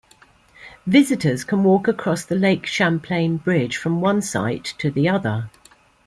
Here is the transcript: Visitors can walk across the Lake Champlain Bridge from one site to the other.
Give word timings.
Visitors 0.87 1.43
can 1.43 1.63
walk 1.63 1.87
across 1.87 2.25
the 2.25 2.33
Lake 2.33 2.65
Champlain 2.65 3.37
Bridge 3.37 3.77
from 3.77 4.01
one 4.01 4.19
site 4.23 4.73
to 4.79 4.89
the 4.89 5.07
other. 5.07 5.51